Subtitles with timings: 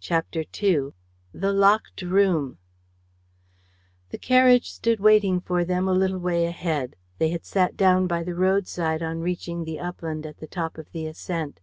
[0.00, 0.94] CHAPTER II
[1.34, 2.56] THE LOCKED ROOM
[4.08, 6.96] The carriage stood waiting for them a little way ahead.
[7.18, 10.90] They had sat down by the roadside on reaching the upland at the top of
[10.92, 11.60] the ascent.